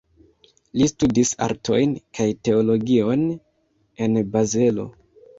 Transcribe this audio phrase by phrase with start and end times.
[0.79, 3.21] Li studis artojn kaj teologion
[4.07, 4.87] en Bazelo.